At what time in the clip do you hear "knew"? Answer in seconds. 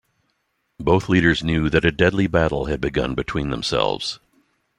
1.43-1.69